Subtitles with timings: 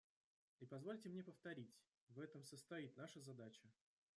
[0.61, 3.69] И позвольте мне повторить: в этом состоит наша задача.